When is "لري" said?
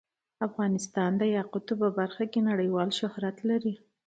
3.49-3.73